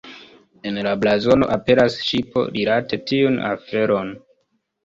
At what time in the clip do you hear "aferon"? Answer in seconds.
3.51-4.11